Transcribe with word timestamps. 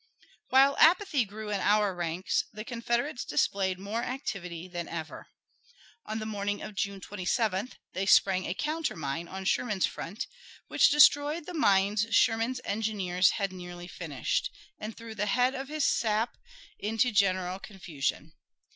While 0.49 0.75
apathy 0.79 1.25
grew 1.25 1.51
in 1.51 1.59
our 1.59 1.93
ranks, 1.93 2.45
the 2.51 2.63
Confederates 2.65 3.23
displayed 3.23 3.77
more 3.77 4.01
activity 4.01 4.67
than 4.67 4.87
ever. 4.87 5.27
On 6.07 6.17
the 6.17 6.25
morning 6.25 6.59
of 6.63 6.73
June 6.73 6.99
27th 7.01 7.73
they 7.93 8.07
sprang 8.07 8.47
a 8.47 8.55
countermine 8.55 9.27
on 9.27 9.45
Sherman's 9.45 9.85
front, 9.85 10.25
which 10.65 10.89
destroyed 10.89 11.45
the 11.45 11.53
mines 11.53 12.07
Sherman's 12.09 12.59
engineers 12.65 13.33
had 13.33 13.53
nearly 13.53 13.87
finished, 13.87 14.49
and 14.79 14.97
threw 14.97 15.13
the 15.13 15.27
head 15.27 15.53
of 15.53 15.67
his 15.67 15.85
sap 15.85 16.35
into 16.79 17.11
general 17.11 17.59
confusion. 17.59 18.33